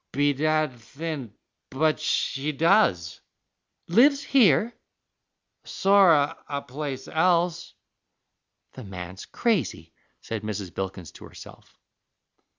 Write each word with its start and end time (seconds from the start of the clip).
"Bedad, 0.11 0.79
thin, 0.81 1.31
but 1.69 1.99
she 1.99 2.51
does." 2.53 3.21
"Lives 3.87 4.23
here?" 4.23 4.73
"Sorra 5.63 6.43
a 6.49 6.63
place 6.63 7.07
else." 7.07 7.75
"The 8.73 8.83
man's 8.83 9.27
crazy," 9.27 9.93
said 10.19 10.41
Mrs. 10.41 10.73
Bilkins 10.73 11.11
to 11.11 11.25
herself. 11.25 11.77